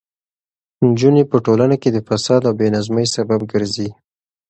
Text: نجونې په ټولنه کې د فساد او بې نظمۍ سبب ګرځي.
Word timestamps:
نجونې 0.87 1.23
په 1.31 1.37
ټولنه 1.45 1.75
کې 1.81 1.89
د 1.91 1.97
فساد 2.07 2.41
او 2.49 2.53
بې 2.59 2.67
نظمۍ 2.75 3.05
سبب 3.15 3.39
ګرځي. 3.51 3.89